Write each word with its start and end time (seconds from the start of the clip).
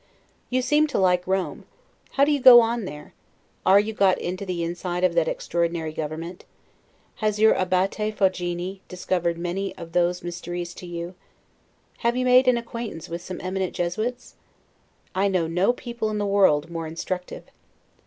You 0.49 0.63
seem 0.63 0.87
to 0.87 0.97
like 0.97 1.27
Rome. 1.27 1.65
How 2.13 2.25
do 2.25 2.31
you 2.31 2.39
go 2.41 2.59
on 2.59 2.85
there? 2.85 3.13
Are 3.67 3.79
you 3.79 3.93
got 3.93 4.17
into 4.17 4.47
the 4.47 4.63
inside 4.63 5.03
of 5.03 5.13
that 5.13 5.27
extraordinary 5.27 5.93
government? 5.93 6.43
Has 7.17 7.37
your 7.37 7.53
Abbate 7.53 8.17
Foggini 8.17 8.79
discovered 8.87 9.37
many 9.37 9.75
of 9.77 9.91
those 9.91 10.23
mysteries 10.23 10.73
to 10.73 10.87
you? 10.87 11.13
Have 11.99 12.17
you 12.17 12.25
made 12.25 12.47
an 12.47 12.57
acquaintance 12.57 13.09
with 13.09 13.21
some 13.21 13.39
eminent 13.43 13.73
Jesuits? 13.75 14.33
I 15.13 15.27
know 15.27 15.45
no 15.45 15.71
people 15.71 16.09
in 16.09 16.17
the 16.17 16.25
world 16.25 16.71
more 16.71 16.87
instructive. 16.87 17.43